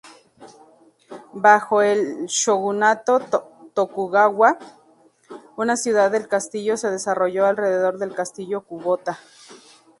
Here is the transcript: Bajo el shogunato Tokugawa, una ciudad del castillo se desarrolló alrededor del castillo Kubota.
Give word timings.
Bajo 1.35 1.83
el 1.83 2.25
shogunato 2.25 3.19
Tokugawa, 3.75 4.57
una 5.57 5.77
ciudad 5.77 6.09
del 6.09 6.27
castillo 6.27 6.75
se 6.75 6.89
desarrolló 6.89 7.45
alrededor 7.45 7.99
del 7.99 8.15
castillo 8.15 8.61
Kubota. 8.65 9.19